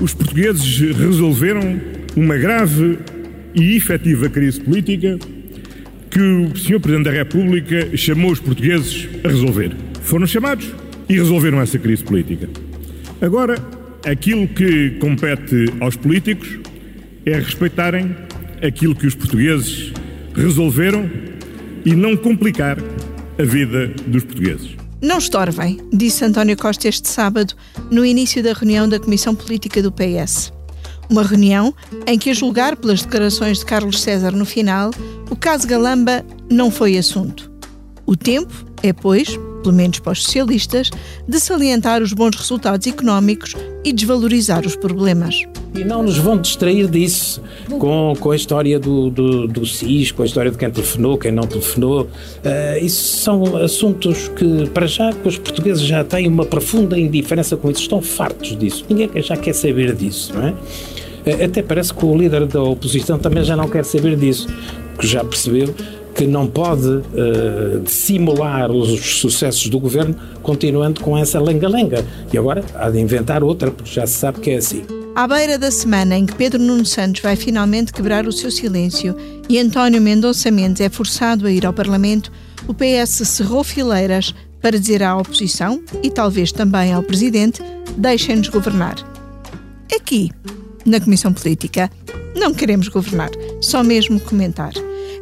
[0.00, 1.80] os portugueses resolveram
[2.16, 2.98] uma grave
[3.54, 5.18] e efetiva crise política
[6.10, 6.80] que o Sr.
[6.80, 9.72] Presidente da República chamou os portugueses a resolver.
[10.02, 10.74] Foram chamados
[11.08, 12.48] e resolveram essa crise política.
[13.20, 13.56] Agora,
[14.04, 16.58] aquilo que compete aos políticos
[17.26, 18.16] é respeitarem
[18.66, 19.92] aquilo que os portugueses
[20.34, 21.08] resolveram
[21.84, 22.78] e não complicar
[23.38, 24.79] a vida dos portugueses.
[25.02, 27.54] Não estorvem, disse António Costa este sábado,
[27.90, 30.52] no início da reunião da Comissão Política do PS.
[31.08, 31.74] Uma reunião
[32.06, 34.90] em que, a julgar pelas declarações de Carlos César no final,
[35.30, 37.50] o caso Galamba não foi assunto.
[38.04, 40.90] O tempo é, pois, pelo menos para os socialistas,
[41.26, 45.42] de salientar os bons resultados económicos e desvalorizar os problemas.
[45.74, 47.40] E não nos vão distrair disso
[47.78, 49.62] com, com a história do, do, do
[50.14, 52.02] com a história de quem telefonou, quem não telefonou.
[52.02, 57.70] Uh, isso são assuntos que, para já, os portugueses já têm uma profunda indiferença com
[57.70, 58.84] isso, estão fartos disso.
[58.88, 60.50] Ninguém já quer saber disso, não é?
[60.50, 64.48] Uh, até parece que o líder da oposição também já não quer saber disso,
[64.94, 65.72] porque já percebeu
[66.14, 67.82] que não pode uh,
[68.72, 72.04] os sucessos do governo continuando com essa lenga-lenga.
[72.32, 74.99] E agora há de inventar outra, porque já se sabe que é assim.
[75.14, 79.14] À beira da semana em que Pedro Nuno Santos vai finalmente quebrar o seu silêncio
[79.48, 82.30] e António Mendonça Mendes é forçado a ir ao Parlamento,
[82.68, 87.60] o PS cerrou fileiras para dizer à oposição e talvez também ao Presidente:
[87.96, 88.94] deixem-nos governar.
[89.94, 90.30] Aqui,
[90.86, 91.90] na Comissão Política,
[92.34, 93.30] não queremos governar,
[93.60, 94.72] só mesmo comentar.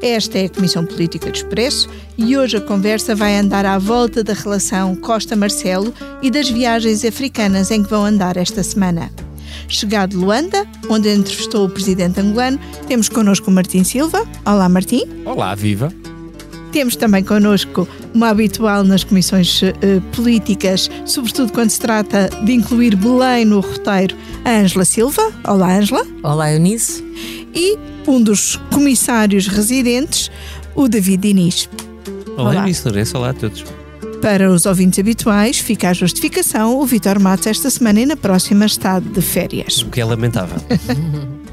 [0.03, 4.23] Esta é a Comissão Política do Expresso e hoje a conversa vai andar à volta
[4.23, 5.93] da relação Costa-Marcelo
[6.23, 9.11] e das viagens africanas em que vão andar esta semana.
[9.69, 14.27] Chegado Luanda, onde entrevistou o presidente angolano, temos connosco o Martim Silva.
[14.45, 15.03] Olá, Martim.
[15.27, 15.93] Olá, viva.
[16.73, 19.69] Temos também connosco uma habitual nas comissões uh,
[20.15, 25.33] políticas, sobretudo quando se trata de incluir Belém no roteiro, a Ângela Silva.
[25.47, 26.07] Olá, Ângela.
[26.23, 27.05] Olá, Eunice.
[27.55, 30.31] E um dos comissários residentes,
[30.75, 31.69] o David Diniz.
[32.37, 32.55] Olá, Olá.
[32.63, 33.19] Eunice Lourenço.
[33.19, 33.65] Olá a todos.
[34.21, 38.67] Para os ouvintes habituais, fica a justificação: o Vitor Matos esta semana e na próxima
[38.67, 39.83] está de férias.
[39.83, 40.59] O que é lamentável.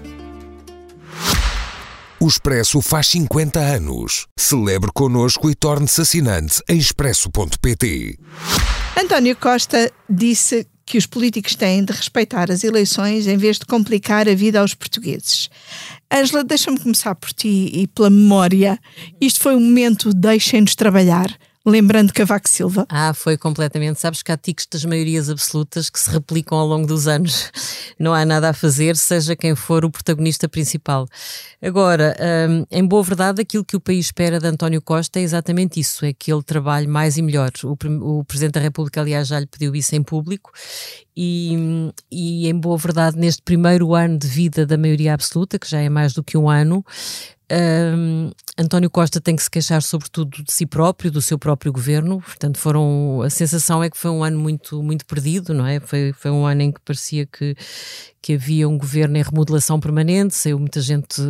[2.17, 4.25] O Expresso faz 50 anos.
[4.35, 8.17] Celebre connosco e torne-se assinante em expresso.pt.
[8.99, 14.27] António Costa disse que os políticos têm de respeitar as eleições em vez de complicar
[14.27, 15.51] a vida aos portugueses.
[16.11, 18.79] Ângela, deixa-me começar por ti e pela memória.
[19.21, 21.27] Isto foi um momento deixem-nos trabalhar
[21.65, 22.85] lembrando Cavaco Silva?
[22.89, 23.99] Ah, foi completamente.
[23.99, 27.51] Sabes que há tiques das maiorias absolutas que se replicam ao longo dos anos.
[27.99, 31.07] Não há nada a fazer, seja quem for o protagonista principal.
[31.61, 32.15] Agora,
[32.49, 36.05] hum, em boa verdade, aquilo que o país espera de António Costa é exatamente isso:
[36.05, 37.51] é que ele trabalhe mais e melhor.
[37.63, 37.77] O,
[38.19, 40.51] o Presidente da República, aliás, já lhe pediu isso em público.
[41.17, 45.79] E, e, em boa verdade, neste primeiro ano de vida da maioria absoluta, que já
[45.79, 46.85] é mais do que um ano,
[47.51, 52.21] um, António Costa tem que se queixar sobretudo de si próprio, do seu próprio governo,
[52.21, 55.79] portanto foram, a sensação é que foi um ano muito, muito perdido, não é?
[55.79, 57.55] Foi, foi um ano em que parecia que,
[58.25, 61.21] que havia um governo em remodelação permanente, saiu muita gente,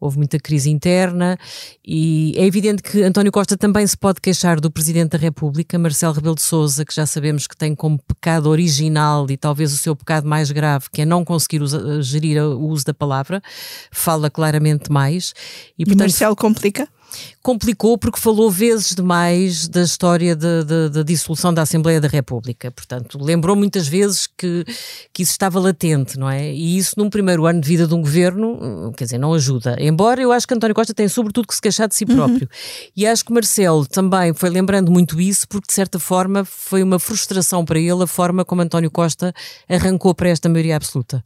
[0.00, 1.36] houve muita crise interna
[1.84, 6.14] e é evidente que António Costa também se pode queixar do Presidente da República, Marcelo
[6.14, 9.96] Rebelo de Sousa, que já sabemos que tem como pecado original e talvez o seu
[9.96, 13.42] pecado mais grave, que é não conseguir usa, gerir o uso da palavra,
[13.90, 15.34] fala claramente mais.
[15.76, 16.88] E, portanto, e Marcelo complica?
[17.44, 22.70] Complicou porque falou vezes demais da história da dissolução da Assembleia da República.
[22.70, 24.64] Portanto, lembrou muitas vezes que,
[25.12, 26.50] que isso estava latente, não é?
[26.50, 29.76] E isso, num primeiro ano de vida de um governo, quer dizer, não ajuda.
[29.78, 32.16] Embora eu acho que António Costa tem, sobretudo, que se queixar de si uhum.
[32.16, 32.48] próprio.
[32.50, 32.88] Uhum.
[32.96, 36.98] E acho que Marcelo também foi lembrando muito isso, porque, de certa forma, foi uma
[36.98, 39.34] frustração para ele a forma como António Costa
[39.68, 41.22] arrancou para esta maioria absoluta.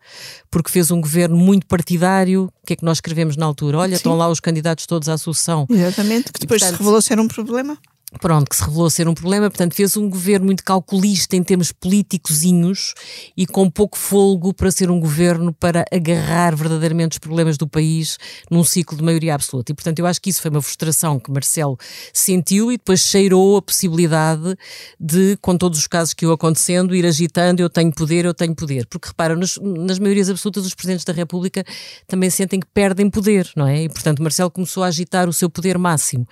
[0.51, 2.51] Porque fez um governo muito partidário.
[2.61, 3.79] O que é que nós escrevemos na altura?
[3.79, 3.97] Olha, Sim.
[3.97, 5.65] estão lá os candidatos todos à sucessão.
[5.71, 7.79] Exatamente, que depois portanto, se revelou ser um problema.
[8.23, 11.73] Pronto, que se revelou ser um problema, portanto, fez um governo muito calculista em termos
[11.73, 12.95] políticozinhos
[13.37, 18.17] e com pouco folgo para ser um governo para agarrar verdadeiramente os problemas do país
[18.51, 19.73] num ciclo de maioria absoluta.
[19.73, 21.77] E, portanto, eu acho que isso foi uma frustração que Marcelo
[22.11, 24.57] sentiu e depois cheirou a possibilidade
[24.99, 28.55] de, com todos os casos que iam acontecendo, ir agitando: eu tenho poder, eu tenho
[28.55, 28.87] poder.
[28.87, 31.63] Porque, repara, nas, nas maiorias absolutas, os presidentes da República
[32.07, 33.83] também sentem que perdem poder, não é?
[33.83, 36.27] E, portanto, Marcelo começou a agitar o seu poder máximo.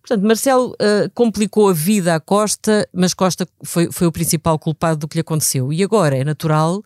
[0.00, 0.76] Portanto, Marcelo.
[0.80, 5.16] Uh, complicou a vida à Costa, mas Costa foi, foi o principal culpado do que
[5.16, 5.72] lhe aconteceu.
[5.72, 6.82] E agora é natural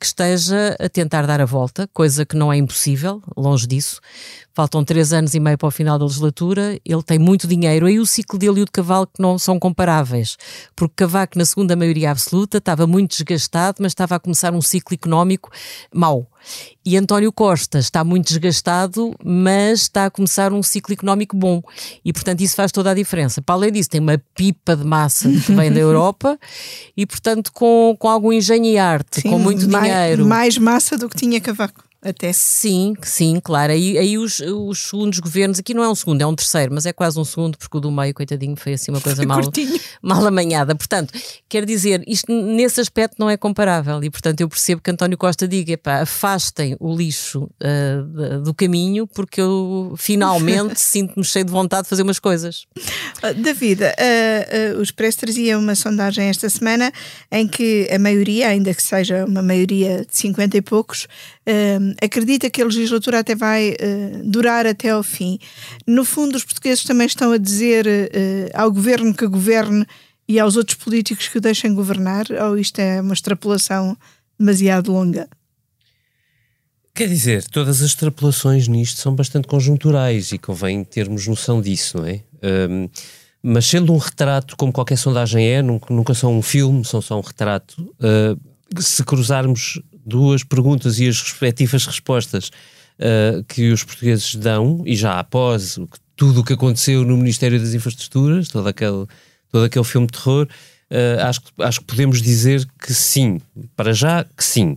[0.00, 4.00] que esteja a tentar dar a volta, coisa que não é impossível, longe disso.
[4.54, 8.00] Faltam três anos e meio para o final da legislatura, ele tem muito dinheiro, aí
[8.00, 10.38] o ciclo dele e o de Cavaco não são comparáveis,
[10.74, 14.94] porque Cavaco, na segunda maioria absoluta, estava muito desgastado, mas estava a começar um ciclo
[14.94, 15.50] económico
[15.94, 16.26] mau.
[16.84, 21.62] E António Costa está muito desgastado, mas está a começar um ciclo económico bom.
[22.04, 23.42] E, portanto, isso faz toda a diferença.
[23.42, 26.38] Para além disso, tem uma pipa de massa que vem da Europa
[26.96, 30.26] e, portanto, com, com algum engenho e arte, Sim, com muito mais, dinheiro.
[30.26, 31.89] Mais massa do que tinha Cavaco.
[32.02, 32.32] Até.
[32.32, 33.72] Sim, sim, claro.
[33.72, 36.86] Aí, aí os, os segundos governos, aqui não é um segundo, é um terceiro, mas
[36.86, 39.40] é quase um segundo, porque o do meio, coitadinho, foi assim uma coisa mal,
[40.02, 40.74] mal amanhada.
[40.74, 41.12] Portanto,
[41.46, 45.46] quer dizer, isto nesse aspecto não é comparável e, portanto, eu percebo que António Costa
[45.46, 51.82] diga: epá, afastem o lixo uh, do caminho, porque eu finalmente sinto-me cheio de vontade
[51.82, 52.64] de fazer umas coisas.
[53.22, 56.90] Uh, David, uh, uh, o Expresso trazia uma sondagem esta semana
[57.30, 61.06] em que a maioria, ainda que seja uma maioria de 50 e poucos,
[62.02, 65.38] acredita que a legislatura até vai uh, durar até ao fim.
[65.86, 69.86] No fundo, os portugueses também estão a dizer uh, ao governo que governe
[70.28, 73.96] e aos outros políticos que o deixem governar, ou isto é uma extrapolação
[74.38, 75.28] demasiado longa?
[76.94, 82.06] Quer dizer, todas as extrapolações nisto são bastante conjunturais e convém termos noção disso, não
[82.06, 82.22] é?
[82.42, 82.88] Um,
[83.42, 87.18] mas sendo um retrato, como qualquer sondagem é, nunca, nunca são um filme, são só
[87.18, 89.80] um retrato, uh, se cruzarmos
[90.10, 92.50] duas perguntas e as respectivas respostas
[92.98, 95.78] uh, que os portugueses dão, e já após
[96.16, 99.06] tudo o que aconteceu no Ministério das Infraestruturas, todo aquele,
[99.50, 100.46] todo aquele filme de terror,
[100.90, 103.40] uh, acho, acho que podemos dizer que sim,
[103.74, 104.76] para já que sim.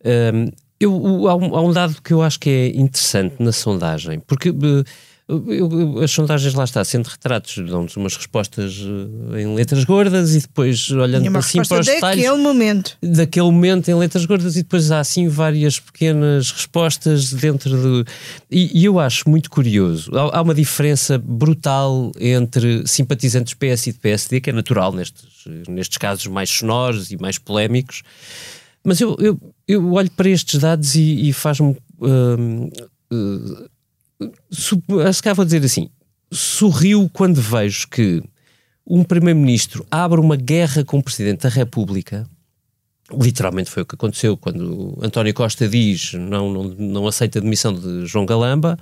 [0.00, 4.20] Uh, eu, há, um, há um dado que eu acho que é interessante na sondagem,
[4.20, 4.52] porque
[5.26, 10.40] eu, as sondagens lá está, sendo retratos, dão-nos umas respostas uh, em letras gordas e
[10.40, 12.22] depois olhando para assim para os detalhes.
[12.22, 12.98] Daquele momento.
[13.02, 18.04] Daquele momento em letras gordas e depois há assim várias pequenas respostas dentro do.
[18.50, 20.10] E, e eu acho muito curioso.
[20.14, 25.24] Há, há, uma diferença brutal entre simpatizantes PS e de PSD, que é natural nestes,
[25.66, 28.02] nestes casos mais sonoros e mais polémicos.
[28.84, 31.74] Mas eu, eu, eu olho para estes dados e, e faz-me.
[31.98, 32.70] Uh,
[33.10, 33.73] uh,
[34.50, 35.88] se calhar vou dizer assim,
[36.30, 38.22] sorriu quando vejo que
[38.86, 42.28] um primeiro-ministro abre uma guerra com o presidente da República.
[43.12, 47.72] Literalmente foi o que aconteceu quando António Costa diz não, não, não aceita a demissão
[47.72, 48.78] de João Galamba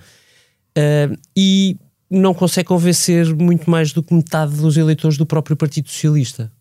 [0.77, 1.77] uh, e
[2.09, 6.53] não consegue convencer muito mais do que metade dos eleitores do próprio Partido Socialista.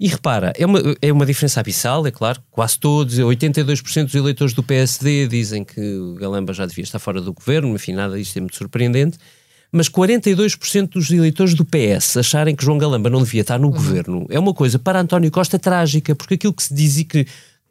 [0.00, 4.54] E repara, é uma, é uma diferença abissal, é claro, quase todos, 82% dos eleitores
[4.54, 8.34] do PSD dizem que o Galamba já devia estar fora do governo, enfim, nada disto
[8.38, 9.18] é muito surpreendente,
[9.70, 13.74] mas 42% dos eleitores do PS acharem que João Galamba não devia estar no uhum.
[13.74, 17.26] governo é uma coisa para António Costa trágica, porque aquilo que se dizia que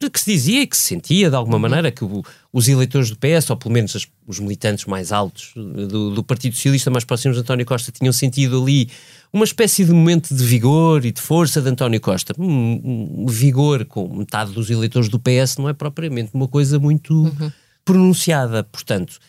[0.07, 1.63] que se dizia e que se sentia de alguma uhum.
[1.63, 2.23] maneira que o,
[2.53, 6.55] os eleitores do PS, ou pelo menos as, os militantes mais altos do, do, Partido
[6.55, 8.89] Socialista mais próximos de António Costa, tinham sentido ali
[9.31, 12.33] uma espécie de momento de vigor e de força de António Costa.
[12.37, 17.13] Um, um vigor com metade dos eleitores do PS não é propriamente uma coisa muito
[17.13, 17.51] uhum.
[17.85, 18.63] pronunciada.
[18.63, 19.19] Portanto,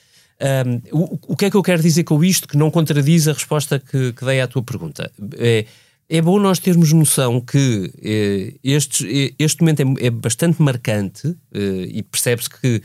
[0.93, 3.33] um, o, o, que é que eu quero dizer com isto que não contradiz a
[3.33, 5.11] resposta que, que dei à tua pergunta?
[5.37, 5.67] É,
[6.09, 11.37] é bom nós termos noção que eh, este, eh, este momento é, é bastante marcante
[11.55, 12.83] eh, e percebe-se que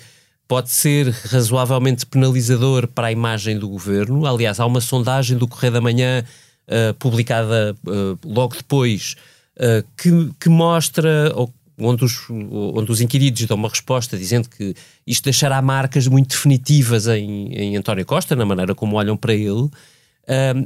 [0.47, 4.27] pode ser razoavelmente penalizador para a imagem do governo.
[4.27, 6.23] Aliás, há uma sondagem do Correio da Manhã
[6.67, 9.15] uh, publicada uh, logo depois,
[9.57, 14.75] uh, que, que, mostra, ou, onde, os, onde os inquiridos dão uma resposta dizendo que
[15.05, 19.69] isto deixará marcas muito definitivas em, em António Costa, na maneira como olham para ele.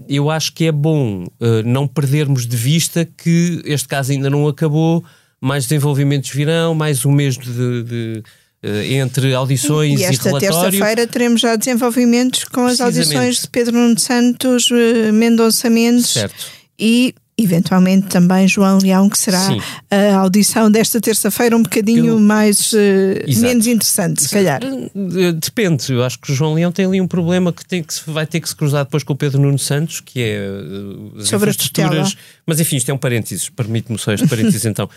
[0.07, 1.25] eu acho que é bom
[1.65, 5.03] não perdermos de vista que este caso ainda não acabou,
[5.41, 8.23] mais desenvolvimentos virão, mais um mês de, de
[8.61, 13.97] entre audições e, e esta terça-feira teremos já desenvolvimentos com as audições de Pedro Nuno
[13.97, 16.45] Santos, eh, Mendonça Mendes certo.
[16.77, 19.61] e eventualmente também João Leão, que será Sim.
[19.89, 24.59] a audição desta terça-feira um bocadinho eu, mais uh, menos interessante, se calhar.
[25.39, 28.01] Depende, eu acho que o João Leão tem ali um problema que, tem que se,
[28.05, 31.49] vai ter que se cruzar depois com o Pedro Nuno Santos, que é uh, sobre
[31.49, 32.05] as tutela.
[32.45, 34.89] Mas enfim, isto é um parênteses, permite-me só este parênteses então,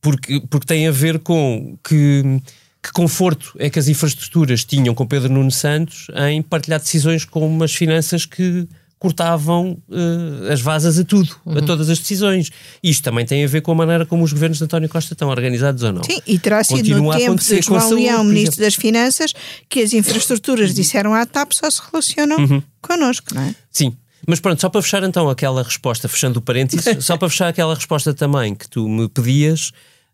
[0.00, 2.40] porque, porque tem a ver com que
[2.82, 7.46] que conforto é que as infraestruturas tinham com Pedro Nuno Santos em partilhar decisões com
[7.46, 8.66] umas finanças que
[9.00, 11.56] cortavam uh, as vasas a tudo, uhum.
[11.56, 12.50] a todas as decisões.
[12.82, 15.30] Isto também tem a ver com a maneira como os governos de António Costa estão
[15.30, 16.04] organizados ou não.
[16.04, 19.32] Sim, e terá sido Continua no tempo de João Leão, Ministro das Finanças,
[19.70, 22.62] que as infraestruturas disseram à TAP só se relacionam uhum.
[22.82, 23.54] connosco, não é?
[23.70, 23.96] Sim.
[24.28, 27.74] Mas pronto, só para fechar então aquela resposta, fechando o parênteses, só para fechar aquela
[27.74, 29.72] resposta também que tu me pedias,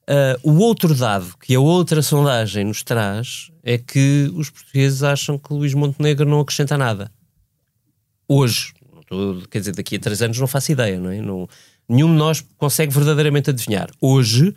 [0.09, 5.37] Uh, o outro dado que a outra sondagem nos traz é que os portugueses acham
[5.37, 7.11] que Luís Montenegro não acrescenta nada.
[8.29, 8.73] Hoje,
[9.51, 11.21] quer dizer, daqui a três anos não faço ideia, não é?
[11.21, 11.49] Não,
[11.89, 13.89] nenhum de nós consegue verdadeiramente adivinhar.
[14.01, 14.55] Hoje,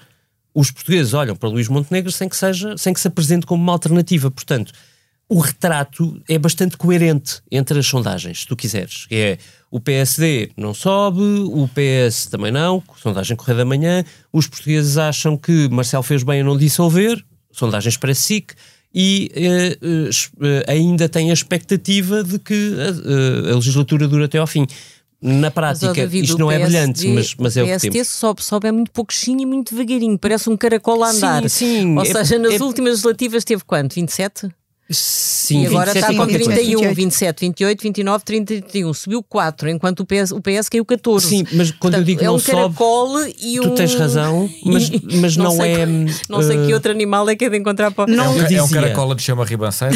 [0.54, 3.74] os portugueses olham para Luís Montenegro sem que, seja, sem que se apresente como uma
[3.74, 4.30] alternativa.
[4.30, 4.72] Portanto,
[5.28, 9.08] o retrato é bastante coerente entre as sondagens, se tu quiseres.
[9.10, 9.38] É
[9.72, 15.38] o PSD não sobe, o PS também não, sondagem Correio da Manhã, os portugueses acham
[15.38, 18.54] que Marcelo fez bem em não dissolver, sondagens para SIC,
[18.94, 19.78] e eh,
[20.42, 24.66] eh, ainda tem a expectativa de que a, a legislatura dure até ao fim.
[25.22, 28.08] Na prática, David, isto não PSD, é brilhante, mas, mas é o que temos.
[28.08, 31.42] sobe, sobe é muito pouquinho e muito devagarinho, parece um caracol a andar.
[31.50, 31.96] Sim, sim.
[31.96, 33.96] Ou é, seja, nas é, últimas legislativas teve quanto?
[33.96, 34.50] 27?
[34.92, 36.96] Sim, e agora está com 31, 28.
[36.96, 38.94] 27, 28, 29, 30, 31.
[38.94, 41.28] Subiu 4, enquanto o PS, o PS caiu 14.
[41.28, 43.64] Sim, mas quando Portanto, eu digo é não um sobe, caracol e um...
[43.64, 44.90] Tu tens razão, mas,
[45.22, 45.86] mas não, não é...
[46.28, 46.66] não sei uh...
[46.66, 48.12] que outro animal é que é de encontrar para...
[48.12, 49.96] Não, é, um, é um caracol de chama ribanceiro,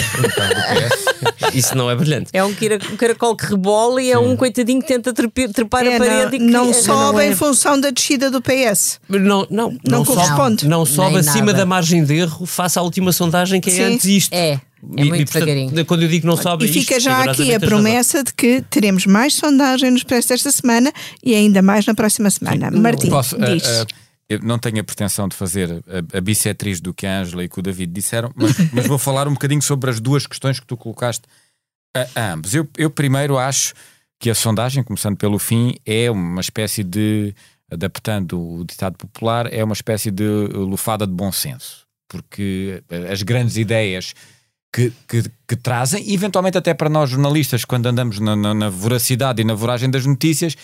[1.54, 2.30] Isso não é brilhante.
[2.32, 2.54] É um
[2.98, 6.40] caracol que rebola e é um coitadinho que tenta trepar é, a parede.
[6.40, 7.28] Não, não que, sobe não é...
[7.30, 9.00] em função da descida do PS.
[9.10, 10.68] Não, não, não, não corresponde.
[10.68, 11.60] Não, não sobe acima nada.
[11.60, 13.84] da margem de erro face à última sondagem que é Sim.
[13.84, 14.34] antes isto.
[14.34, 14.60] É.
[14.98, 15.86] É muito e, portanto, devagarinho.
[15.86, 19.34] Quando eu digo não sobe E fica já aqui a promessa de que teremos mais
[19.34, 20.92] sondagem nos preços desta semana
[21.24, 22.70] e ainda mais na próxima semana.
[22.70, 22.80] Sim.
[22.80, 23.64] Martim, Posso, diz.
[23.64, 23.88] Uh, uh,
[24.30, 27.50] eu não tenho a pretensão de fazer a, a bissetriz do que a Ângela e
[27.50, 30.66] que o David disseram, mas, mas, vou falar um bocadinho sobre as duas questões que
[30.66, 31.24] tu colocaste
[31.96, 32.54] a, a ambos.
[32.54, 33.74] Eu, eu primeiro acho
[34.20, 37.34] que a sondagem, começando pelo fim, é uma espécie de,
[37.70, 41.84] adaptando o ditado popular, é uma espécie de lufada de bom senso.
[42.08, 44.14] Porque as grandes ideias
[44.74, 48.70] que, que, que, trazem, e eventualmente até para nós jornalistas, quando andamos na, na, na
[48.70, 50.58] voracidade e na voragem das notícias,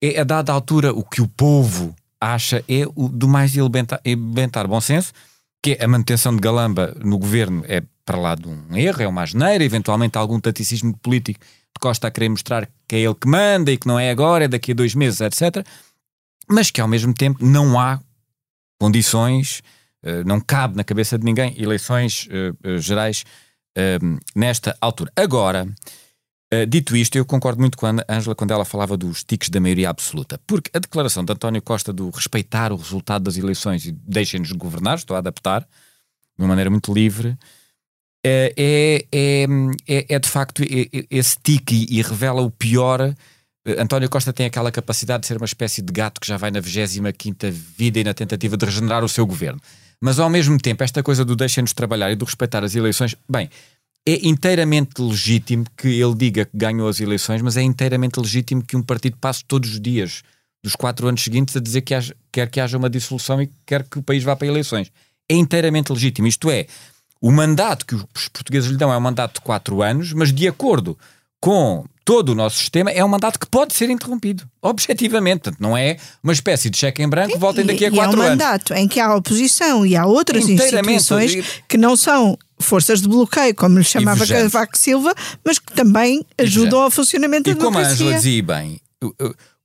[0.00, 4.80] é a dada altura o que o povo acha é o do mais elementar, bom
[4.80, 5.12] senso,
[5.60, 9.08] que é a manutenção de Galamba no governo é para lá de um erro, é
[9.08, 13.28] uma asneira, eventualmente algum taticismo político de Costa a querer mostrar que é ele que
[13.28, 15.66] manda e que não é agora, é daqui a dois meses, etc.
[16.48, 18.00] Mas que ao mesmo tempo não há
[18.80, 19.62] condições,
[20.02, 23.24] eh, não cabe na cabeça de ninguém eleições eh, eh, gerais
[23.76, 25.12] Ehm, nesta altura.
[25.14, 25.64] Agora,
[26.52, 29.60] uh, dito isto, eu concordo muito com a Ângela quando ela falava dos tiques da
[29.60, 33.92] maioria absoluta, porque a declaração de António Costa do respeitar o resultado das eleições e
[33.92, 37.38] deixem-nos governar, estou a adaptar, de uma maneira muito livre,
[38.24, 39.46] é, é,
[39.86, 40.62] é, é de facto
[41.08, 43.14] esse tique e, e revela o pior.
[43.78, 46.58] António Costa tem aquela capacidade de ser uma espécie de gato que já vai na
[46.58, 47.12] 25
[47.52, 49.60] vida e na tentativa de regenerar o seu governo.
[50.00, 53.50] Mas ao mesmo tempo, esta coisa do deixem-nos trabalhar e do respeitar as eleições, bem,
[54.06, 58.76] é inteiramente legítimo que ele diga que ganhou as eleições, mas é inteiramente legítimo que
[58.76, 60.22] um partido passe todos os dias
[60.62, 63.84] dos quatro anos seguintes a dizer que haja, quer que haja uma dissolução e quer
[63.84, 64.90] que o país vá para eleições.
[65.28, 66.26] É inteiramente legítimo.
[66.26, 66.66] Isto é,
[67.20, 70.48] o mandato que os portugueses lhe dão é um mandato de quatro anos, mas de
[70.48, 70.96] acordo
[71.40, 75.40] com todo o nosso sistema, é um mandato que pode ser interrompido, objetivamente.
[75.40, 78.24] Portanto, não é uma espécie de cheque em branco, voltem daqui a quatro anos.
[78.24, 83.02] É um mandato em que há oposição e há outras instituições que não são forças
[83.02, 87.58] de bloqueio, como lhe chamava Cavaco Silva, mas que também ajudam ao funcionamento e da
[87.58, 87.92] democracia.
[87.92, 88.80] E como a Angela dizia bem,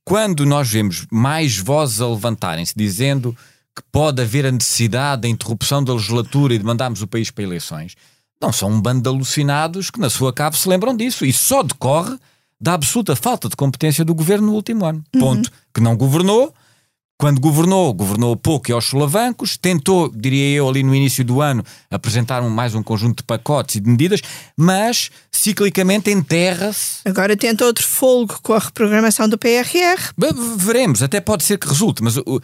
[0.04, 3.34] quando nós vemos mais vozes a levantarem-se dizendo
[3.74, 7.42] que pode haver a necessidade da interrupção da legislatura e de mandarmos o país para
[7.42, 7.94] eleições,
[8.38, 11.24] não são um bando de alucinados que na sua cave se lembram disso.
[11.24, 12.18] E só decorre
[12.60, 15.02] da absoluta falta de competência do governo no último ano.
[15.14, 15.20] Uhum.
[15.20, 15.50] Ponto.
[15.72, 16.54] Que não governou.
[17.16, 21.64] Quando governou, governou pouco e aos solavancos, tentou, diria eu, ali no início do ano,
[21.88, 24.20] apresentar um, mais um conjunto de pacotes e de medidas,
[24.56, 27.00] mas ciclicamente enterra-se.
[27.04, 30.12] Agora tenta outro folgo com a reprogramação do PRR.
[30.56, 32.42] Veremos, até pode ser que resulte, mas uh,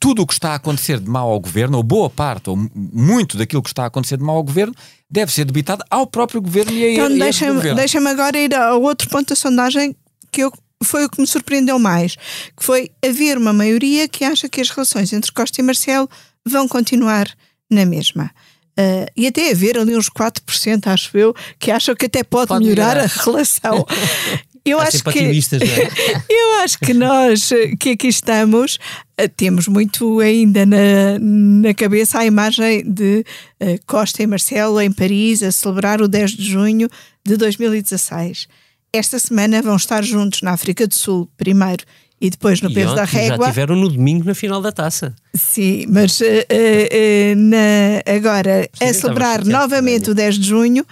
[0.00, 3.38] tudo o que está a acontecer de mal ao governo, ou boa parte, ou muito
[3.38, 4.74] daquilo que está a acontecer de mal ao governo,
[5.10, 9.08] deve ser debitado ao próprio governo e a Então deixa-me deixa agora ir ao outro
[9.08, 9.96] ponto da sondagem
[10.30, 10.52] que eu
[10.84, 12.14] foi o que me surpreendeu mais,
[12.56, 16.08] que foi haver uma maioria que acha que as relações entre Costa e Marcelo
[16.46, 17.28] vão continuar
[17.70, 18.30] na mesma.
[18.78, 22.64] Uh, e até haver ali uns 4%, acho eu, que acham que até pode, pode
[22.64, 23.86] melhorar, melhorar, a relação.
[24.70, 25.32] Eu acho que é?
[26.28, 28.78] eu acho que nós que aqui estamos
[29.16, 33.24] eh, temos muito ainda na, na cabeça a imagem de
[33.60, 36.88] uh, Costa e Marcelo em Paris a celebrar o 10 de junho
[37.24, 38.46] de 2016.
[38.92, 41.84] Esta semana vão estar juntos na África do Sul primeiro
[42.20, 43.46] e depois no e peso da régua.
[43.46, 45.14] Já tiveram no domingo na final da taça.
[45.34, 50.86] Sim, mas uh, uh, na, agora Sim, a celebrar novamente o 10 de junho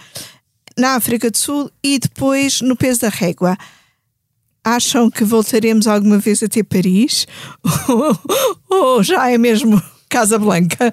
[0.78, 3.56] na África do Sul e depois no peso da régua.
[4.64, 7.26] Acham que voltaremos alguma vez a ter Paris?
[8.68, 10.92] ou, já é mesmo Casa Blanca.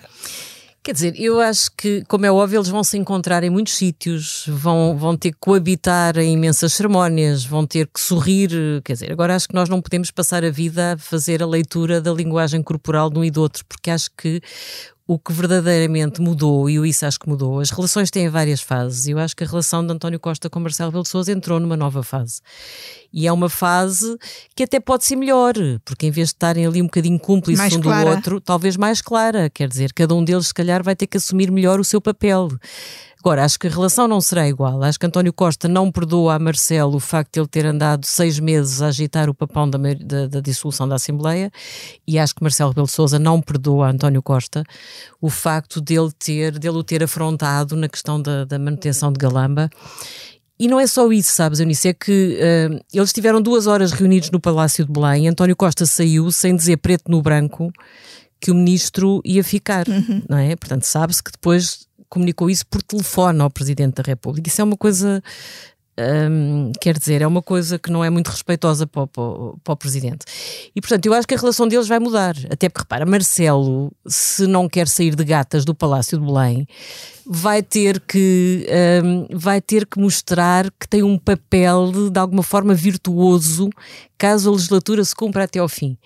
[0.83, 4.43] Quer dizer, eu acho que, como é óbvio, eles vão se encontrar em muitos sítios,
[4.49, 8.51] vão, vão ter que coabitar em imensas cerimónias, vão ter que sorrir.
[8.83, 12.01] Quer dizer, agora acho que nós não podemos passar a vida a fazer a leitura
[12.01, 14.41] da linguagem corporal de um e do outro, porque acho que
[15.05, 19.05] o que verdadeiramente mudou, e o isso acho que mudou, as relações têm várias fases,
[19.07, 21.59] e eu acho que a relação de António Costa com Marcelo Rebelo de Sousa entrou
[21.59, 22.39] numa nova fase.
[23.11, 24.17] E é uma fase
[24.55, 27.73] que até pode ser melhor, porque em vez de estarem ali um bocadinho cúmplices mais
[27.73, 28.09] um clara.
[28.09, 31.17] do outro, talvez mais clara, quer dizer, cada um deles se calhar vai ter que
[31.17, 32.49] assumir melhor o seu papel.
[33.23, 34.83] Agora, acho que a relação não será igual.
[34.83, 38.37] Acho que António Costa não perdoa a Marcelo o facto de ele ter andado seis
[38.37, 41.49] meses a agitar o papão da, da, da dissolução da Assembleia
[42.05, 44.61] e acho que Marcelo Rebelo Sousa não perdoa a António Costa
[45.21, 49.69] o facto dele, ter, dele o ter afrontado na questão da, da manutenção de Galamba.
[50.59, 54.31] E não é só isso, sabes, Eunice, é que uh, eles estiveram duas horas reunidos
[54.31, 55.29] no Palácio de Belém.
[55.29, 57.71] António Costa saiu sem dizer preto no branco
[58.43, 60.21] que o ministro ia ficar, uhum.
[60.27, 60.53] não é?
[60.57, 64.47] Portanto, sabe-se que depois comunicou isso por telefone ao Presidente da República.
[64.47, 65.21] Isso é uma coisa
[65.99, 69.23] um, quer dizer, é uma coisa que não é muito respeitosa para o, para,
[69.63, 70.25] para o, Presidente.
[70.75, 72.35] E, portanto, eu acho que a relação deles vai mudar.
[72.51, 76.67] Até porque, repara, Marcelo, se não quer sair de gatas do Palácio de Belém,
[77.25, 78.67] vai ter que,
[79.03, 83.69] um, vai ter que mostrar que tem um papel de, de alguma forma virtuoso
[84.23, 85.97] caso a legislatura se cumpra até ao fim.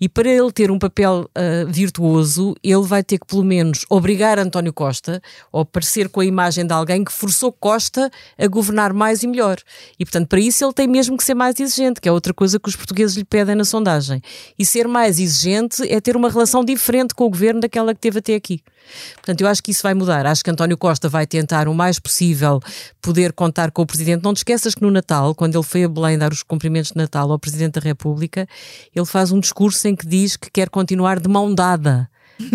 [0.00, 4.38] E para ele ter um papel uh, virtuoso, ele vai ter que, pelo menos, obrigar
[4.38, 9.24] António Costa, ou aparecer com a imagem de alguém que forçou Costa a governar mais
[9.24, 9.58] e melhor.
[9.98, 12.60] E, portanto, para isso ele tem mesmo que ser mais exigente, que é outra coisa
[12.60, 14.22] que os portugueses lhe pedem na sondagem.
[14.56, 18.20] E ser mais exigente é ter uma relação diferente com o governo daquela que teve
[18.20, 18.60] até aqui.
[19.14, 20.26] Portanto, eu acho que isso vai mudar.
[20.26, 22.60] Acho que António Costa vai tentar o mais possível
[23.00, 24.22] poder contar com o Presidente.
[24.22, 26.98] Não te esqueças que no Natal, quando ele foi a Belém dar os cumprimentos de
[26.98, 28.46] Natal ao Presidente da República,
[28.94, 32.08] ele faz um discurso em que diz que quer continuar de mão dada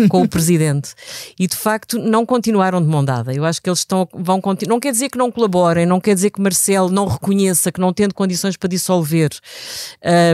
[0.08, 0.92] com o presidente.
[1.38, 3.32] E de facto não continuaram de mão dada.
[3.32, 4.74] Eu acho que eles estão, vão continuar.
[4.74, 7.92] Não quer dizer que não colaborem, não quer dizer que Marcelo não reconheça que não
[7.92, 9.30] tendo condições para dissolver,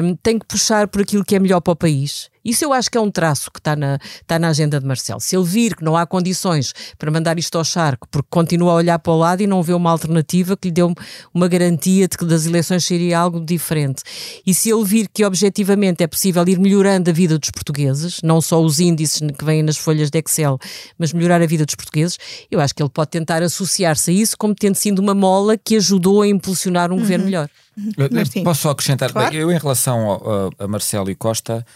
[0.02, 2.28] um, tem que puxar por aquilo que é melhor para o país.
[2.46, 5.20] Isso eu acho que é um traço que está na, está na agenda de Marcelo.
[5.20, 8.74] Se ele vir que não há condições para mandar isto ao charco, porque continua a
[8.76, 10.82] olhar para o lado e não vê uma alternativa que lhe dê
[11.34, 14.04] uma garantia de que das eleições seria algo diferente.
[14.46, 18.40] E se ele vir que objetivamente é possível ir melhorando a vida dos portugueses, não
[18.40, 20.56] só os índices que vêm nas folhas de Excel,
[20.96, 22.16] mas melhorar a vida dos portugueses,
[22.48, 25.76] eu acho que ele pode tentar associar-se a isso como tendo sido uma mola que
[25.76, 27.00] ajudou a impulsionar um uhum.
[27.00, 27.50] governo melhor.
[27.76, 28.44] Uhum.
[28.44, 29.12] Posso só acrescentar?
[29.12, 29.34] Claro.
[29.34, 31.66] Eu, em relação a, a Marcelo e Costa,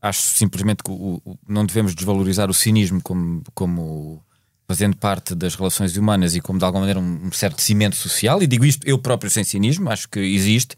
[0.00, 4.22] acho simplesmente que o, o, não devemos desvalorizar o cinismo como, como
[4.66, 8.42] fazendo parte das relações humanas e como de alguma maneira um, um certo cimento social,
[8.42, 10.76] e digo isto eu próprio sem cinismo, acho que existe,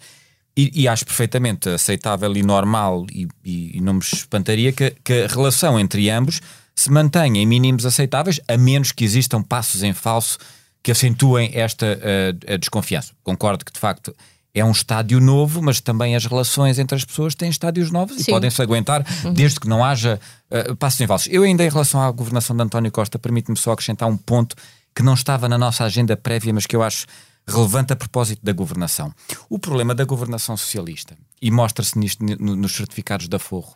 [0.56, 5.22] e, e acho perfeitamente aceitável e normal, e, e, e não me espantaria que, que,
[5.22, 6.40] a relação entre ambos
[6.74, 10.38] se mantenha em mínimos aceitáveis, a menos que existam passos em falso
[10.82, 13.12] que acentuem esta uh, desconfiança.
[13.22, 14.14] Concordo que de facto
[14.54, 18.22] é um estádio novo, mas também as relações entre as pessoas têm estádios novos Sim.
[18.22, 19.32] e podem-se aguentar uhum.
[19.32, 21.28] desde que não haja uh, passos em falsos.
[21.32, 24.54] Eu ainda em relação à governação de António Costa, permite-me só acrescentar um ponto
[24.94, 27.06] que não estava na nossa agenda prévia, mas que eu acho
[27.46, 29.12] relevante a propósito da governação.
[29.48, 33.74] O problema da governação socialista, e mostra-se nisto nos certificados da Forro,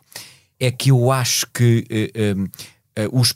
[0.59, 1.85] é que eu acho que
[2.15, 3.33] uh, uh, os,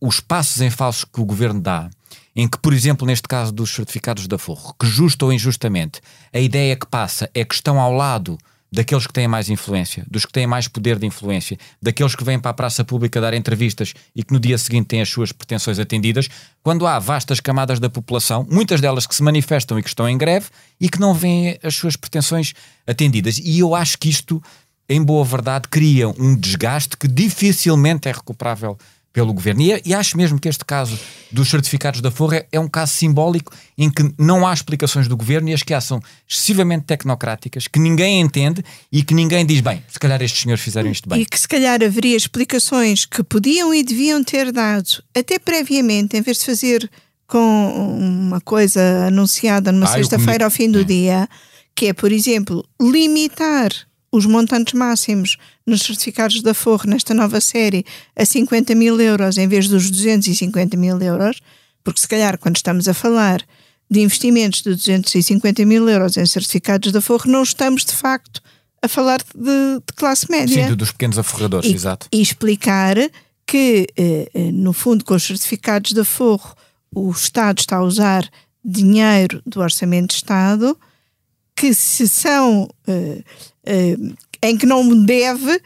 [0.00, 1.90] os passos em falso que o governo dá
[2.38, 6.00] em que, por exemplo, neste caso dos certificados da Forro, que justo ou injustamente,
[6.32, 8.38] a ideia que passa é que estão ao lado
[8.70, 12.38] daqueles que têm mais influência, dos que têm mais poder de influência, daqueles que vêm
[12.38, 15.80] para a praça pública dar entrevistas e que no dia seguinte têm as suas pretensões
[15.80, 16.28] atendidas,
[16.62, 20.16] quando há vastas camadas da população, muitas delas que se manifestam e que estão em
[20.16, 20.46] greve
[20.80, 22.54] e que não veem as suas pretensões
[22.86, 23.38] atendidas.
[23.38, 24.40] E eu acho que isto,
[24.88, 28.78] em boa verdade, cria um desgaste que dificilmente é recuperável
[29.12, 29.62] pelo governo.
[29.62, 30.98] E, e, acho mesmo que este caso
[31.30, 35.16] dos certificados da Forra é, é, um caso simbólico em que não há explicações do
[35.16, 39.60] governo e as que há são excessivamente tecnocráticas, que ninguém entende e que ninguém diz,
[39.60, 41.20] bem, se calhar estes senhores fizeram isto bem.
[41.20, 46.22] E que se calhar haveria explicações que podiam e deviam ter dado, até previamente, em
[46.22, 46.90] vez de fazer
[47.26, 50.84] com uma coisa anunciada numa ah, sexta-feira ao fim do é.
[50.84, 51.28] dia,
[51.74, 53.70] que é, por exemplo, limitar
[54.10, 57.84] os montantes máximos nos certificados da Forro nesta nova série
[58.16, 61.40] a 50 mil euros em vez dos 250 mil euros,
[61.84, 63.42] porque se calhar quando estamos a falar
[63.90, 68.42] de investimentos de 250 mil euros em certificados da Forro, não estamos de facto
[68.82, 70.68] a falar de, de classe média.
[70.68, 72.06] Sim, dos pequenos aforradores, e, exato.
[72.12, 72.96] E explicar
[73.46, 76.54] que, eh, eh, no fundo, com os certificados da Forro,
[76.94, 78.28] o Estado está a usar
[78.64, 80.78] dinheiro do Orçamento de Estado
[81.56, 83.24] que se são uh,
[84.42, 85.60] em que não deve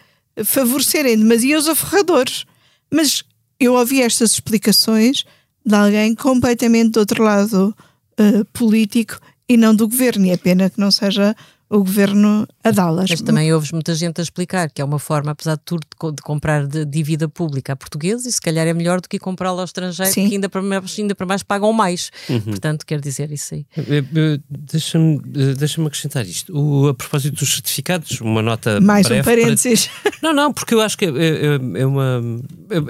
[0.45, 2.45] favorecerem demasia os aferradores.
[2.91, 3.23] Mas
[3.61, 5.25] eu ouvi estas explicações
[5.65, 7.75] de alguém completamente do outro lado
[8.19, 10.27] uh, político e não do governo.
[10.27, 11.37] E é pena que não seja
[11.73, 13.09] o governo a dá-las.
[13.09, 16.23] Mas também ouves muita gente a explicar que é uma forma, apesar de tudo, de
[16.23, 19.65] comprar de dívida pública a portugueses e se calhar é melhor do que comprá-la ao
[19.65, 20.29] estrangeiro, Sim.
[20.29, 22.11] que ainda para, mais, ainda para mais pagam mais.
[22.29, 22.41] Uhum.
[22.41, 23.67] Portanto, quer dizer isso aí.
[23.75, 25.19] Eh, eh, deixa-me
[25.57, 26.55] deixa acrescentar isto.
[26.55, 28.79] O, a propósito dos certificados, uma nota.
[28.79, 29.89] Mais breve um parênteses.
[30.03, 30.13] Para...
[30.23, 32.23] Não, não, porque eu acho que é, é, é, uma,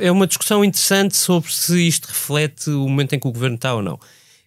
[0.00, 3.74] é uma discussão interessante sobre se isto reflete o momento em que o governo está
[3.74, 3.98] ou não.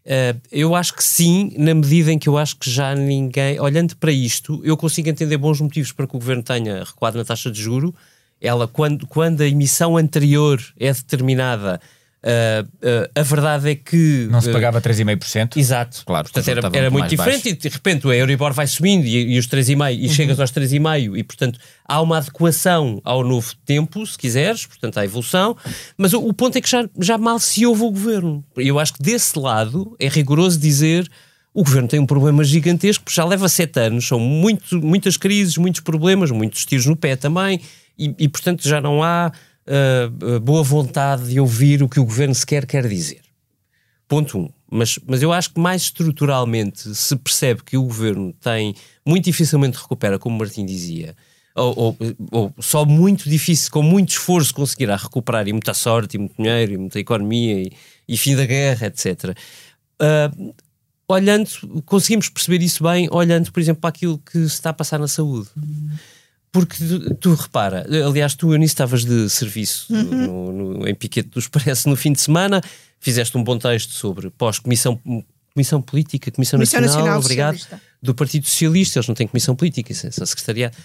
[0.06, 3.96] Uh, eu acho que sim, na medida em que eu acho que já ninguém, olhando
[3.96, 7.50] para isto, eu consigo entender bons motivos para que o governo tenha recuado na taxa
[7.50, 7.94] de juro.
[8.40, 11.82] Ela, quando, quando a emissão anterior é determinada
[12.26, 14.28] Uh, uh, a verdade é que.
[14.32, 15.58] Não se pagava 3,5%?
[15.58, 16.02] Exato.
[16.04, 17.50] Claro, portanto era, era muito diferente baixo.
[17.50, 20.14] e de repente o Euribor vai subindo e, e os 3,5% e uhum.
[20.14, 25.06] chegas aos 3,5% e portanto há uma adequação ao novo tempo, se quiseres, portanto há
[25.06, 25.56] evolução,
[25.96, 28.44] mas o, o ponto é que já, já mal se ouve o governo.
[28.58, 31.08] Eu acho que desse lado é rigoroso dizer
[31.54, 35.82] o governo tem um problema gigantesco, já leva sete anos, são muito, muitas crises, muitos
[35.82, 37.62] problemas, muitos tiros no pé também,
[37.98, 39.32] e, e portanto já não há
[39.68, 43.22] uh, boa vontade de ouvir o que o governo sequer quer dizer.
[44.08, 44.50] Ponto um.
[44.70, 48.76] Mas, mas eu acho que mais estruturalmente se percebe que o governo tem
[49.06, 51.16] muito dificilmente recupera, como Martim dizia,
[51.56, 51.98] ou, ou,
[52.32, 56.74] ou, só muito difícil, com muito esforço, conseguirá recuperar, e muita sorte, e muito dinheiro,
[56.74, 57.72] e muita economia, e,
[58.08, 59.38] e fim da guerra, etc.
[60.02, 60.54] Uh,
[61.08, 61.48] olhando,
[61.86, 65.08] conseguimos perceber isso bem olhando, por exemplo, para aquilo que se está a passar na
[65.08, 65.48] saúde.
[66.56, 70.04] Porque tu, tu, repara, aliás, tu, Eunice, estavas de serviço uhum.
[70.04, 72.62] no, no, em Piquete do Expresso no fim de semana,
[72.98, 74.98] fizeste um bom texto sobre pós-comissão
[75.54, 77.88] comissão política, Comissão, comissão Nacional, Nacional obrigado, Socialista.
[78.02, 80.78] do Partido Socialista, eles não têm comissão política, isso é só secretariado.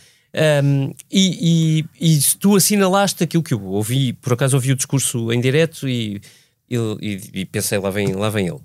[0.64, 5.32] Um, e, e, e, tu assinalaste aquilo que eu ouvi, por acaso ouvi o discurso
[5.32, 6.20] em direto e,
[6.68, 8.60] e, e pensei, lá vem, lá vem ele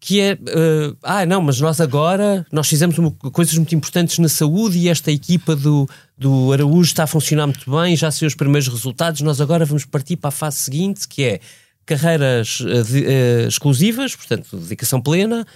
[0.00, 2.96] que é, uh, ah não, mas nós agora, nós fizemos
[3.32, 7.68] coisas muito importantes na saúde e esta equipa do, do Araújo está a funcionar muito
[7.70, 11.24] bem, já saiu os primeiros resultados, nós agora vamos partir para a fase seguinte, que
[11.24, 11.40] é
[11.84, 15.46] carreiras uh, de, uh, exclusivas, portanto, dedicação plena,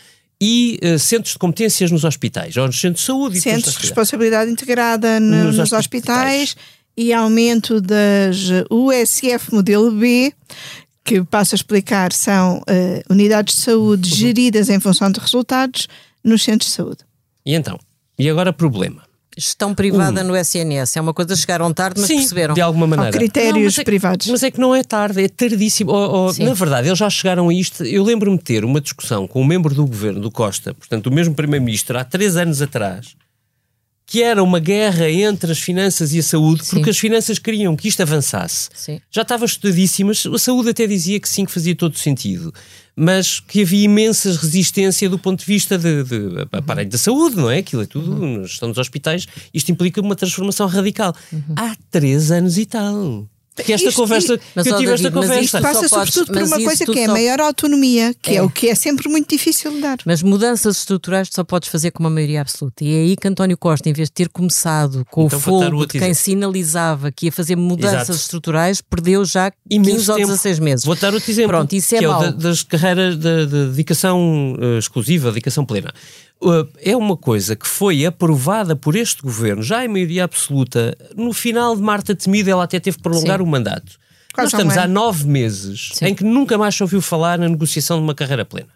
[0.44, 3.40] e centros de competências nos hospitais, ou nos centros de saúde.
[3.40, 6.50] Centros de responsabilidade integrada no, nos, nos hospitais.
[6.50, 6.56] hospitais
[6.96, 8.36] e aumento das
[8.70, 10.32] USF modelo B,
[11.04, 14.16] que passo a explicar, são uh, unidades de saúde uhum.
[14.16, 15.88] geridas em função de resultados
[16.22, 16.98] nos centros de saúde.
[17.44, 17.78] E então?
[18.18, 19.02] E agora problema?
[19.36, 20.24] Gestão privada um.
[20.24, 20.96] no SNS.
[20.96, 22.54] É uma coisa que chegaram tarde, mas Sim, perceberam.
[22.54, 23.10] De alguma maneira.
[23.10, 24.26] Ou critérios não, é, privados.
[24.26, 25.90] Mas é que não é tarde, é tardíssimo.
[25.90, 27.82] Ou, ou, na verdade, eles já chegaram a isto.
[27.82, 31.10] Eu lembro-me de ter uma discussão com um membro do governo, do Costa, portanto, o
[31.10, 33.16] mesmo Primeiro-Ministro, há três anos atrás,
[34.06, 36.76] que era uma guerra entre as finanças e a saúde, sim.
[36.76, 38.68] porque as finanças queriam que isto avançasse.
[38.74, 39.00] Sim.
[39.10, 42.52] Já estava estudadíssimo, a saúde até dizia que sim, que fazia todo sentido,
[42.94, 47.36] mas que havia imensas resistência do ponto de vista de, de, de aparelho da saúde,
[47.36, 47.58] não é?
[47.58, 48.42] Aquilo é tudo, uhum.
[48.42, 51.14] estão nos hospitais, isto implica uma transformação radical.
[51.32, 51.54] Uhum.
[51.56, 55.60] Há três anos e tal que esta isto, conversa, mas, que eu tive esta conversa.
[55.60, 57.12] passa sobretudo por uma coisa que é só...
[57.12, 58.34] maior autonomia, que é.
[58.36, 58.42] é.
[58.42, 59.98] o que é sempre muito difícil de dar.
[60.06, 62.82] Mas mudanças estruturais só podes fazer com uma maioria absoluta.
[62.84, 65.86] E é aí que António Costa, em vez de ter começado com então, o fogo
[65.86, 68.18] de quem sinalizava que ia fazer mudanças Exato.
[68.18, 70.84] estruturais, perdeu já Imenso 15 ou 16 meses.
[70.84, 71.50] Vou dar outro exemplo.
[71.50, 72.04] Pronto, isso é que.
[72.04, 75.92] É o das carreiras de, de dedicação uh, exclusiva, dedicação plena.
[76.42, 81.32] Uh, é uma coisa que foi aprovada por este governo, já em maioria absoluta, no
[81.32, 83.44] final de Marta Temido, ela até teve que prolongar Sim.
[83.44, 83.92] o mandato.
[84.34, 86.06] Quase Nós estamos há nove meses Sim.
[86.06, 88.70] em que nunca mais se ouviu falar na negociação de uma carreira plena.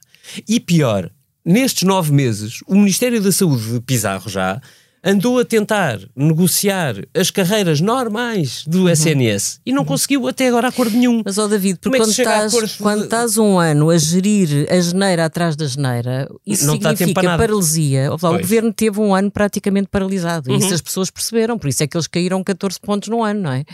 [0.48, 1.10] E pior,
[1.44, 4.60] nestes nove meses, o Ministério da Saúde de Pizarro já
[5.04, 8.88] andou a tentar negociar as carreiras normais do uhum.
[8.88, 9.86] SNS e não uhum.
[9.86, 11.22] conseguiu até agora acordo nenhum.
[11.24, 14.80] Mas, ó oh David, porque é quando, estás, quando estás um ano a gerir a
[14.80, 18.12] geneira atrás da geneira, isso não significa paralisia.
[18.12, 20.56] O governo teve um ano praticamente paralisado uhum.
[20.56, 23.42] e isso as pessoas perceberam, por isso é que eles caíram 14 pontos no ano,
[23.42, 23.64] não é?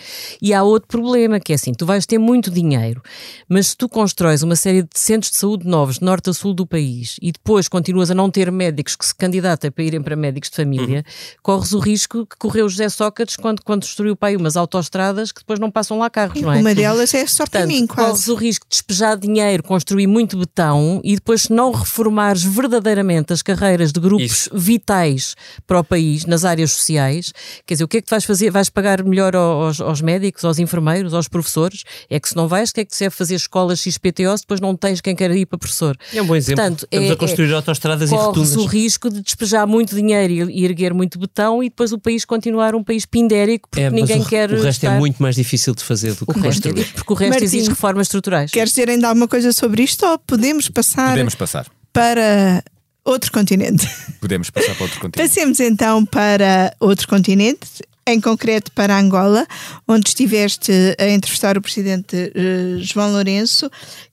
[0.40, 3.02] E há outro problema que é assim: tu vais ter muito dinheiro,
[3.48, 6.52] mas se tu constróis uma série de centros de saúde novos de norte a sul
[6.52, 10.14] do país e depois continuas a não ter médicos que se candidatem para irem para
[10.14, 10.98] médicos de família.
[10.98, 15.32] Uhum corres o risco que correu José Sócrates quando, quando destruiu o pai umas autoestradas
[15.32, 16.58] que depois não passam lá carros, não é?
[16.58, 18.08] Uma delas é só para mim, quase.
[18.08, 23.32] Corres o risco de despejar dinheiro, construir muito betão e depois se não reformares verdadeiramente
[23.32, 24.50] as carreiras de grupos Isso.
[24.52, 25.34] vitais
[25.66, 27.32] para o país, nas áreas sociais,
[27.66, 28.50] quer dizer, o que é que tu vais fazer?
[28.50, 31.84] Vais pagar melhor aos, aos médicos, aos enfermeiros, aos professores?
[32.08, 34.44] É que se não vais, o que é que se deve fazer escolas XPTO se
[34.44, 35.96] depois não tens quem quer ir para professor?
[36.12, 36.62] É um bom exemplo.
[36.62, 38.54] Portanto, Estamos é, a construir é, autostradas e rotunas.
[38.54, 41.92] Corres o risco de despejar muito dinheiro e, e erguer muito muito betão e depois
[41.92, 44.50] o país continuar um país pindérico porque É, ninguém o, quer.
[44.50, 44.94] o resto estar...
[44.96, 46.92] é muito mais difícil de fazer do O que resto é construir.
[46.94, 48.50] porque o resto Martim, exige reformas estruturais.
[48.50, 51.66] Queres dizer ainda alguma coisa sobre isto ou podemos passar Podemos passar.
[51.92, 52.62] para
[53.04, 53.86] outro continente?
[54.20, 55.28] Podemos passar para outro continente.
[55.28, 57.66] Passemos então para outro continente,
[58.06, 59.46] em concreto para Angola,
[59.88, 63.68] onde estiveste a entrevistar o presidente eh, João Lourenço,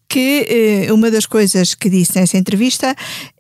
[0.10, 2.96] que eh, uma das coisas que disse nessa entrevista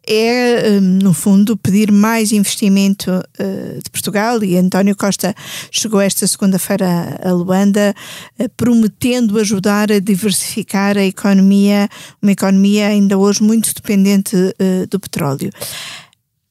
[0.07, 5.33] é, eh, no fundo, pedir mais investimento eh, de Portugal e António Costa
[5.71, 7.95] chegou esta segunda-feira a Luanda
[8.37, 11.89] eh, prometendo ajudar a diversificar a economia,
[12.21, 15.49] uma economia ainda hoje muito dependente eh, do petróleo.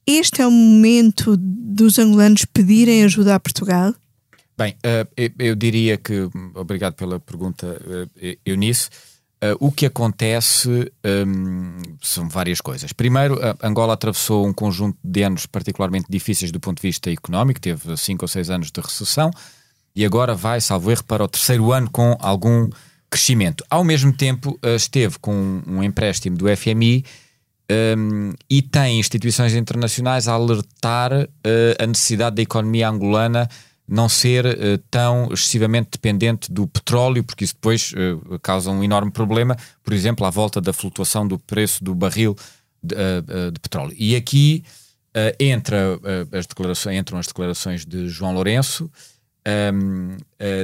[0.04, 3.94] Este é o momento dos angolanos pedirem ajuda a Portugal?
[4.57, 5.07] Bem, eh,
[5.38, 7.81] eu, diria que, obrigado pela pergunta,
[8.44, 8.88] Eunice.
[9.40, 12.92] Uh, o que acontece um, são várias coisas.
[12.92, 17.96] Primeiro, Angola atravessou um conjunto de anos particularmente difíceis do ponto de vista económico, teve
[17.96, 19.31] cinco ou seis anos de recessão
[19.94, 22.68] e agora vai, salvo erro, para o terceiro ano com algum
[23.11, 23.64] crescimento.
[23.70, 27.05] Ao mesmo tempo, uh, esteve com um empréstimo do FMI
[27.96, 33.48] um, e tem instituições internacionais a alertar uh, a necessidade da economia angolana
[33.88, 39.11] não ser uh, tão excessivamente dependente do petróleo, porque isso depois uh, causa um enorme
[39.11, 42.37] problema, por exemplo, à volta da flutuação do preço do barril
[42.83, 43.96] de, uh, de petróleo.
[43.98, 44.62] E aqui
[45.40, 45.98] entra,
[46.31, 48.88] as declarações, entram as declarações de João Lourenço,
[49.74, 50.16] um,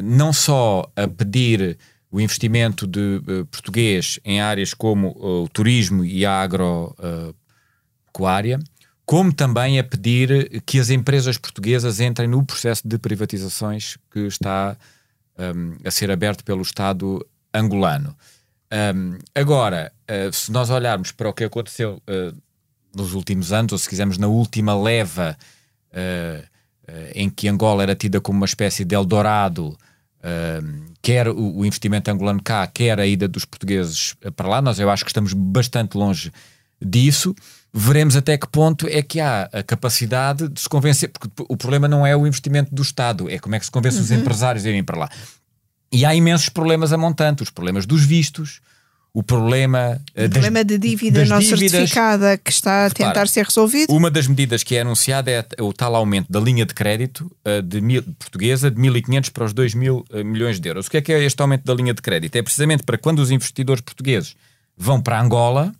[0.04, 1.76] não só a pedir
[2.08, 8.60] o investimento de português em áreas como o turismo e a agropecuária,
[9.06, 14.76] como também a pedir que as empresas portuguesas entrem no processo de privatizações que está
[15.38, 18.16] um, a ser aberto pelo Estado angolano.
[18.72, 22.36] Um, agora, uh, se nós olharmos para o que aconteceu uh,
[22.94, 25.36] nos últimos anos, ou se quisermos na última leva
[25.90, 26.54] uh,
[27.14, 29.74] em que Angola era tida como uma espécie de Eldorado,
[31.00, 34.90] quer o, o investimento angolano cá, quer a ida dos portugueses para lá, nós eu
[34.90, 36.30] acho que estamos bastante longe
[36.80, 37.34] disso
[37.76, 41.88] veremos até que ponto é que há a capacidade de se convencer, porque o problema
[41.88, 44.04] não é o investimento do Estado, é como é que se convence uhum.
[44.04, 45.10] os empresários a irem para lá.
[45.90, 48.60] E há imensos problemas a montante, os problemas dos vistos,
[49.12, 51.70] o problema, o das, problema de dívida não dívidas.
[51.70, 53.92] certificada que está a tentar Repara, ser resolvido.
[53.92, 57.60] Uma das medidas que é anunciada é o tal aumento da linha de crédito uh,
[57.60, 60.86] de mil, portuguesa de 1.500 para os 2 mil uh, milhões de euros.
[60.86, 62.36] O que é que é este aumento da linha de crédito?
[62.36, 64.36] É precisamente para quando os investidores portugueses
[64.76, 65.72] vão para Angola,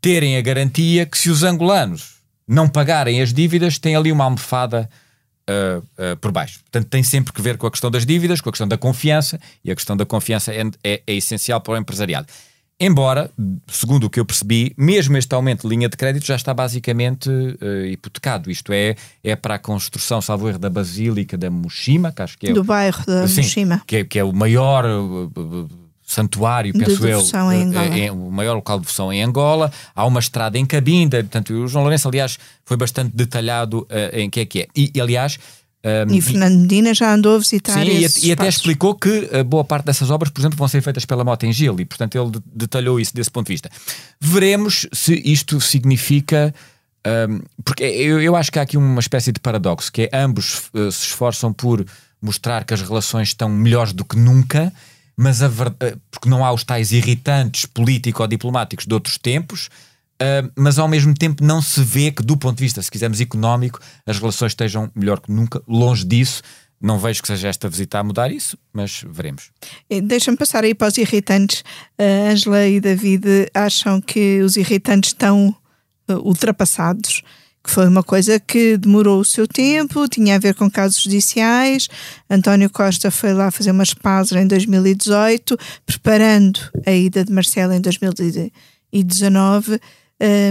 [0.00, 4.88] terem a garantia que se os angolanos não pagarem as dívidas, tem ali uma almofada
[5.48, 6.60] uh, uh, por baixo.
[6.60, 9.38] Portanto, tem sempre que ver com a questão das dívidas, com a questão da confiança,
[9.64, 12.26] e a questão da confiança é, é, é essencial para o empresariado.
[12.82, 13.30] Embora,
[13.68, 17.28] segundo o que eu percebi, mesmo este aumento de linha de crédito já está basicamente
[17.28, 18.50] uh, hipotecado.
[18.50, 22.46] Isto é, é para a construção, salvo erro, da Basílica da Moshima, que acho que
[22.48, 22.52] é.
[22.54, 23.82] Do bairro da sim, Moshima.
[23.86, 25.68] Que é, que é o maior uh,
[26.10, 29.72] santuário, penso eu, é, é, o maior local de devoção em Angola.
[29.94, 34.28] Há uma estrada em Cabinda, portanto, o João Lourenço, aliás, foi bastante detalhado uh, em
[34.28, 34.66] que é que é.
[34.74, 35.38] E, aliás.
[35.82, 39.64] Um, e Fernando Medina já andou a visitar Sim, e, e, até explicou que boa
[39.64, 42.32] parte dessas obras, por exemplo, vão ser feitas pela Mota em Gil, e portanto ele
[42.32, 43.70] de detalhou isso desse ponto de vista.
[44.20, 46.54] Veremos se isto significa.
[47.06, 50.68] Um, porque eu, eu, acho que há aqui uma espécie de paradoxo, que é ambos
[50.74, 51.82] uh, se esforçam por
[52.20, 54.70] mostrar que as relações estão melhores do que nunca,
[55.20, 59.66] mas a verdade, porque não há os tais irritantes político-diplomáticos de outros tempos,
[60.16, 63.20] uh, mas ao mesmo tempo não se vê que, do ponto de vista, se quisermos,
[63.20, 66.40] económico, as relações estejam melhor que nunca, longe disso.
[66.80, 69.50] Não vejo que seja esta visita a mudar isso, mas veremos.
[70.04, 71.62] Deixa-me passar aí para os irritantes.
[71.98, 75.54] A Angela e David acham que os irritantes estão
[76.08, 77.22] uh, ultrapassados
[77.70, 81.88] foi uma coisa que demorou o seu tempo, tinha a ver com casos judiciais.
[82.28, 85.56] António Costa foi lá fazer umas pazes em 2018,
[85.86, 89.80] preparando a ida de Marcelo em 2019.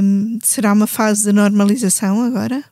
[0.01, 2.63] Um, será uma fase de normalização agora?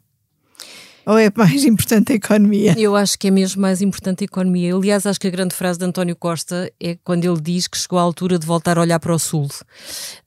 [1.07, 2.75] Ou é mais importante a economia?
[2.77, 4.75] Eu acho que é mesmo mais importante a economia.
[4.75, 7.97] Aliás, acho que a grande frase de António Costa é quando ele diz que chegou
[7.97, 9.47] à altura de voltar a olhar para o Sul.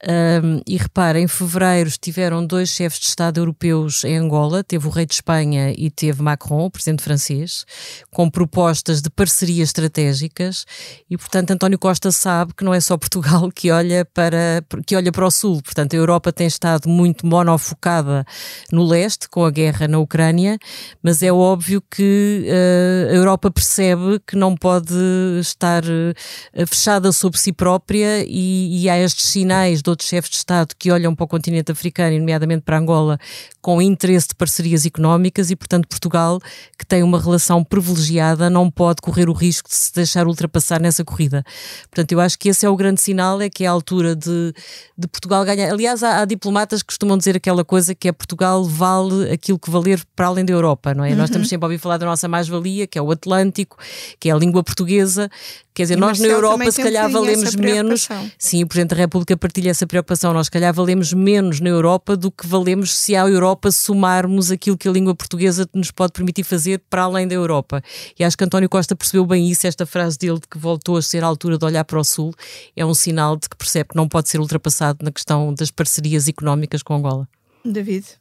[0.08, 4.90] Um, e repara, em fevereiro estiveram dois chefes de Estado europeus em Angola, teve o
[4.90, 7.66] rei de Espanha e teve Macron, o presidente francês,
[8.10, 10.64] com propostas de parcerias estratégicas
[11.10, 15.12] e, portanto, António Costa sabe que não é só Portugal que olha para, que olha
[15.12, 15.60] para o Sul.
[15.62, 18.24] Portanto, a Europa tem estado muito monofocada
[18.72, 20.58] no leste, com a guerra na Ucrânia,
[21.02, 24.94] mas é óbvio que uh, a Europa percebe que não pode
[25.40, 30.37] estar uh, fechada sobre si própria e, e há estes sinais de outros chefes de
[30.37, 33.18] Estado que olham para o continente africano, nomeadamente para Angola,
[33.61, 36.40] com interesse de parcerias económicas e, portanto, Portugal,
[36.78, 41.04] que tem uma relação privilegiada, não pode correr o risco de se deixar ultrapassar nessa
[41.04, 41.44] corrida.
[41.83, 44.54] Portanto, eu acho que esse é o grande sinal, é que é a altura de,
[44.96, 45.70] de Portugal ganhar.
[45.70, 49.70] Aliás, há, há, diplomatas que costumam dizer aquela coisa que é Portugal vale aquilo que
[49.70, 50.60] valer para além da Europa,
[50.94, 51.11] não é?
[51.11, 51.16] Uhum.
[51.16, 53.77] Nós estamos sempre a ouvir falar da nossa mais-valia, que é o Atlântico,
[54.18, 55.31] que é a língua portuguesa.
[55.73, 58.09] Quer dizer, e nós na Europa se calhar valemos menos.
[58.38, 60.35] Sim, o Presidente da República partilha essa preocupação.
[60.35, 64.77] Nós se calhar valemos menos na Europa do que valemos se à Europa somarmos aquilo
[64.77, 67.83] que a língua portuguesa nos pode permitir fazer para além da Europa.
[68.18, 71.03] E acho que António Costa percebeu bem isso, esta frase dele de que voltou a
[71.03, 72.35] ser a altura de olhar para o Sul,
[72.77, 76.29] é um sinal de que percebe que não pode ser ultrapassado na questão das parcerias
[76.29, 77.29] económicas com Angola.
[77.64, 78.19] David.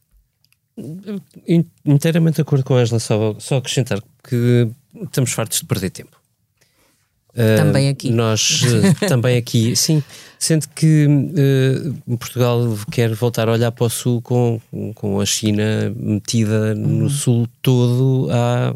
[1.85, 4.67] Inteiramente de acordo com a Angela, só, só acrescentar que
[5.03, 6.19] estamos fartos de perder tempo.
[7.57, 8.09] Também ah, aqui.
[8.09, 10.03] nós uh, também aqui, sim.
[10.37, 14.59] Sendo que uh, Portugal quer voltar a olhar para o Sul com,
[14.95, 17.09] com a China metida no uhum.
[17.09, 18.73] Sul todo há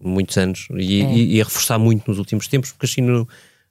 [0.00, 1.12] muitos anos e, é.
[1.12, 3.26] e, e, a reforçar muito nos últimos tempos, porque a China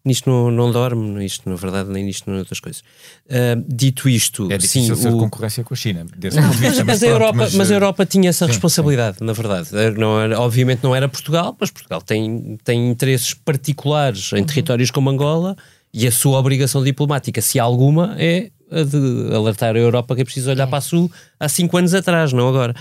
[0.10, 2.82] nisto não, não dorme, isto na verdade, nem nisto nem outras coisas.
[3.26, 5.17] Uh, dito isto, é sim, o...
[5.17, 6.06] concorrência com a China.
[6.17, 9.26] Desse mas, mas, mas, a Europa, mas, mas, a Europa tinha essa sim, responsabilidade, sim.
[9.26, 9.69] na verdade.
[9.98, 14.45] Não era, obviamente não era Portugal, mas Portugal tem, tem interesses particulares em uhum.
[14.45, 15.56] territórios como Angola
[15.93, 20.26] e a sua obrigação diplomática, se alguma, é a de alertar a Europa que é
[20.26, 20.67] preciso olhar é.
[20.67, 22.76] para a Sul há cinco anos atrás, não agora.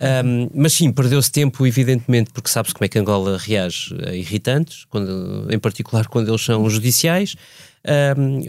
[0.00, 4.86] Um, mas sim, perdeu-se tempo, evidentemente, porque sabe-se como é que Angola reage a irritantes,
[4.88, 7.36] quando, em particular quando eles são judiciais.
[8.16, 8.40] Um,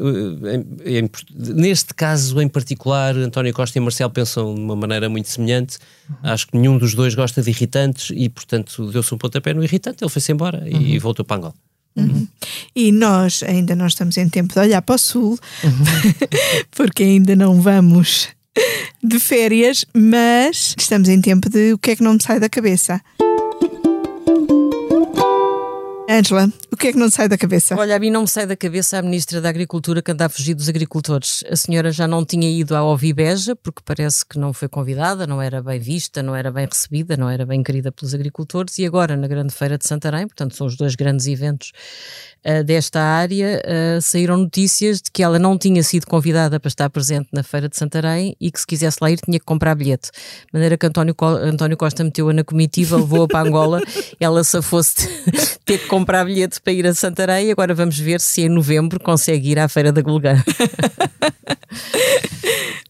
[0.86, 1.10] em, em,
[1.54, 5.78] neste caso em particular, António Costa e Marcelo pensam de uma maneira muito semelhante.
[6.10, 6.16] Uhum.
[6.24, 10.04] Acho que nenhum dos dois gosta de irritantes e, portanto, deu-se um pontapé no irritante,
[10.04, 10.82] ele foi-se embora uhum.
[10.82, 11.54] e voltou para Angola.
[11.96, 12.26] Uhum.
[12.74, 15.72] E nós ainda não estamos em tempo de olhar para o Sul, uhum.
[16.72, 18.30] porque ainda não vamos
[19.04, 22.50] de férias, mas estamos em tempo de o que é que não me sai da
[22.50, 23.02] cabeça.
[26.14, 27.74] Angela, o que é que não sai da cabeça?
[27.78, 30.30] Olha, a mim não me sai da cabeça a Ministra da Agricultura que anda a
[30.30, 31.42] fugir dos agricultores.
[31.50, 35.42] A senhora já não tinha ido à Ovibeja, porque parece que não foi convidada, não
[35.42, 39.16] era bem vista, não era bem recebida, não era bem querida pelos agricultores, e agora
[39.16, 41.72] na Grande Feira de Santarém, portanto são os dois grandes eventos
[42.46, 46.90] uh, desta área, uh, saíram notícias de que ela não tinha sido convidada para estar
[46.90, 50.10] presente na Feira de Santarém e que se quisesse lá ir tinha que comprar bilhete.
[50.12, 53.82] De maneira que António, Co António Costa meteu-a na comitiva, levou-a para Angola,
[54.20, 55.08] ela se fosse
[55.66, 59.00] ter que comprar bilhete para ir a Santarém e agora vamos ver se em novembro
[59.00, 60.44] consegue ir à Feira da Gulgã.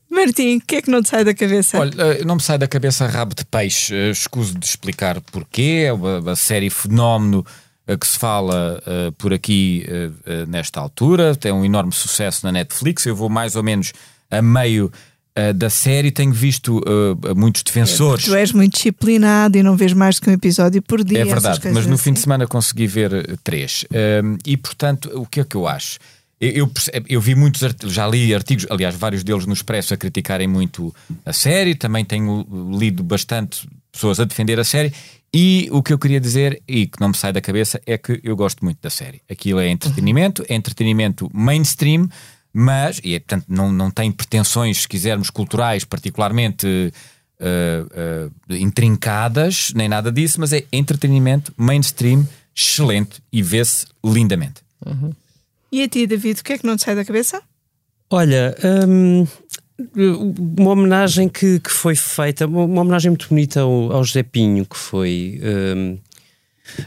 [0.09, 1.79] Martim, o que é que não te sai da cabeça?
[1.79, 3.95] Olha, eh, não me sai da cabeça rabo de peixe.
[4.11, 5.85] Escuso de explicar porquê.
[5.87, 7.45] É uma, uma série fenómeno
[7.99, 13.05] que se fala uh, por aqui uh, nesta altura, tem um enorme sucesso na Netflix.
[13.05, 13.93] Eu vou mais ou menos
[14.29, 14.91] a meio
[15.55, 16.83] da série, tenho visto
[17.37, 18.25] muitos defensores.
[18.25, 21.21] Tu és muito disciplinado e não vês mais do que um episódio por dia.
[21.21, 22.03] É verdade, mas no assim.
[22.03, 23.85] fim de semana consegui ver três.
[24.45, 25.99] e portanto, o que é que eu acho?
[26.41, 26.71] Eu, eu,
[27.07, 30.93] eu, vi muitos já li artigos, aliás, vários deles no Expresso a criticarem muito
[31.25, 32.45] a série, também tenho
[32.77, 34.91] lido bastante pessoas a defender a série
[35.33, 38.19] e o que eu queria dizer, e que não me sai da cabeça, é que
[38.23, 39.21] eu gosto muito da série.
[39.29, 42.09] Aquilo é entretenimento, é entretenimento mainstream,
[42.53, 46.67] mas, e portanto não, não tem pretensões, se quisermos, culturais particularmente
[47.39, 54.61] uh, uh, intrincadas, nem nada disso, mas é entretenimento mainstream, excelente e vê-se lindamente.
[54.85, 55.13] Uhum.
[55.71, 57.41] E a ti, David, o que é que não te sai da cabeça?
[58.09, 58.53] Olha,
[58.85, 59.25] hum,
[60.57, 64.77] uma homenagem que, que foi feita, uma homenagem muito bonita ao, ao José Pinho, que
[64.77, 65.39] foi.
[65.43, 65.97] Um,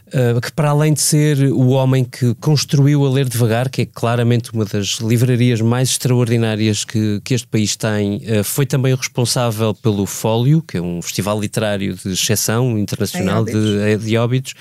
[0.09, 3.87] Uh, que para além de ser o homem que construiu a Ler Devagar, que é
[3.87, 8.97] claramente uma das livrarias mais extraordinárias que, que este país tem, uh, foi também o
[8.97, 14.55] responsável pelo Fólio, que é um festival literário de exceção internacional de, de óbitos.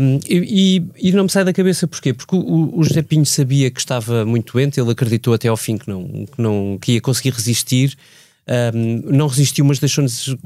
[0.00, 2.12] Um, e, e, não me sai da cabeça porquê?
[2.12, 5.76] Porque o, o José Pinho sabia que estava muito doente, ele acreditou até ao fim
[5.76, 7.96] que não, que, não, que ia conseguir resistir.
[8.48, 10.36] Um, não resistiu, mas deixou-nos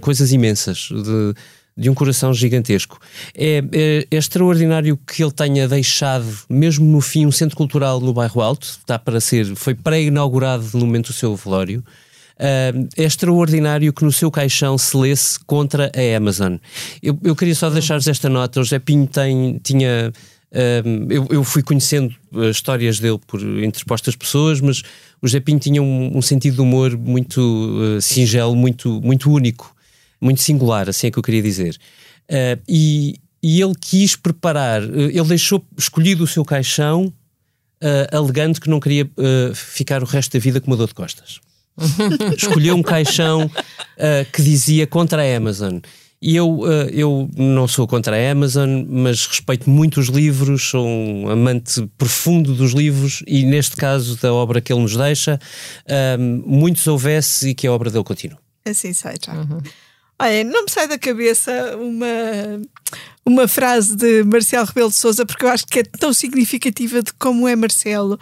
[0.00, 0.88] coisas imensas.
[0.90, 1.34] De,
[1.76, 2.98] de um coração gigantesco.
[3.34, 8.12] É, é, é, extraordinário que ele tenha deixado, mesmo no fim, um centro cultural no
[8.12, 11.82] bairro Alto, está para ser, foi pré-inaugurado no momento do seu velório.
[12.40, 16.56] Uh, é extraordinário que no seu caixão se lesse contra a Amazon.
[17.02, 18.60] Eu, eu queria só deixar-vos esta nota.
[18.60, 20.10] O José Pinho tem, tinha.
[20.50, 22.14] Uh, eu, eu, fui conhecendo
[22.50, 24.80] histórias dele por interpostas pessoas, mas
[25.20, 29.76] o José Pinho tinha um, um sentido de humor muito uh, singelo, muito, muito único.
[30.20, 31.76] Muito singular, assim é que eu queria dizer.
[32.30, 37.12] Uh, e, e ele quis preparar, ele deixou escolhido o seu caixão,
[37.82, 40.94] uh, alegando que não queria uh, ficar o resto da vida com uma dor de
[40.94, 41.40] costas.
[42.36, 45.78] Escolheu um caixão uh, que dizia contra a Amazon.
[46.22, 51.30] E eu, eu não sou contra a Amazon, mas respeito muito os livros, sou um
[51.30, 55.40] amante profundo dos livros e, neste caso, da obra que ele nos deixa,
[56.44, 58.36] muitos houvesse e que a obra dele continue.
[58.66, 59.32] Assim seja.
[59.32, 59.62] Uhum.
[60.20, 62.60] Olha, não me sai da cabeça uma,
[63.24, 67.10] uma frase de Marcelo Rebelo de Souza, porque eu acho que é tão significativa de
[67.14, 68.20] como é Marcelo.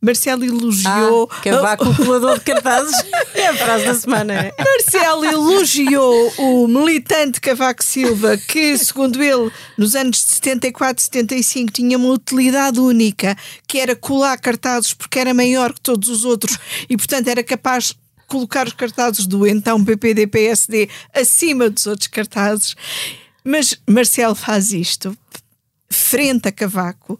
[0.00, 1.28] Marcelo elogiou.
[1.28, 2.94] Ah, que vá calculador de cartazes.
[3.34, 4.32] é a frase da semana.
[4.32, 4.54] É?
[4.56, 11.72] Marcelo elogiou o militante Cavaco Silva, que, segundo ele, nos anos de 74 e 75
[11.72, 13.36] tinha uma utilidade única,
[13.66, 16.56] que era colar cartazes porque era maior que todos os outros
[16.88, 17.94] e, portanto, era capaz
[18.30, 22.74] colocar os cartazes do então PPD-PSD acima dos outros cartazes.
[23.44, 25.16] Mas Marcelo faz isto
[25.90, 27.18] frente a Cavaco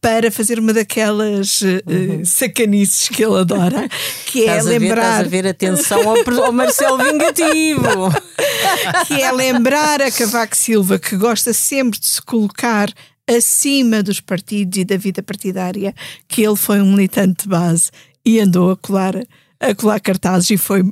[0.00, 3.88] para fazer uma daquelas uh, sacanices que ele adora,
[4.26, 5.20] que é lembrar.
[5.20, 8.10] A ver, a ver atenção ao, ao Marcelo Vingativo.
[9.06, 12.92] que é lembrar a Cavaco Silva que gosta sempre de se colocar
[13.28, 15.94] acima dos partidos e da vida partidária,
[16.26, 17.90] que ele foi um militante de base
[18.24, 19.14] e andou a colar
[19.62, 20.82] a colar cartazes e foi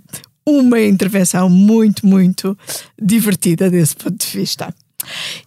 [0.47, 2.57] uma intervenção muito, muito
[3.01, 4.75] divertida desse ponto de vista.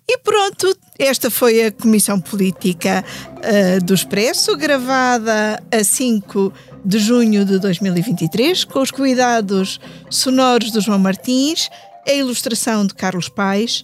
[0.08, 3.04] E pronto, esta foi a Comissão Política
[3.38, 6.52] uh, do Expresso, gravada a 5
[6.84, 11.70] de junho de 2023, com os cuidados sonoros do João Martins,
[12.08, 13.84] a ilustração de Carlos Paes,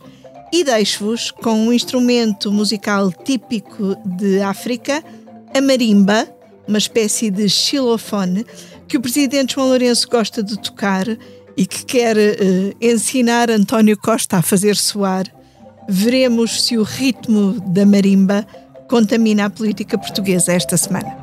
[0.51, 5.03] e deixo-vos com um instrumento musical típico de África,
[5.55, 6.27] a marimba,
[6.67, 8.45] uma espécie de xilofone,
[8.89, 11.05] que o presidente João Lourenço gosta de tocar
[11.55, 15.27] e que quer uh, ensinar António Costa a fazer soar,
[15.87, 18.45] veremos se o ritmo da marimba
[18.89, 21.15] contamina a política portuguesa esta semana.